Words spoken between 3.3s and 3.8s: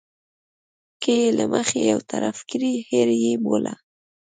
بوله.